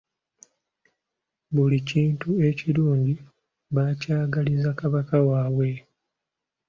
Buli 1.53 1.77
kintu 1.89 2.29
ekirungi 2.49 3.13
bakyagaliza 3.75 4.69
Kabaka 4.79 5.15
waabwe. 5.27 5.69